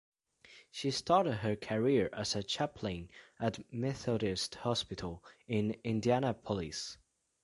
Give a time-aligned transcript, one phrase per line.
[0.71, 6.97] She started her career as a chaplain at Methodist Hospital in Indianapolis.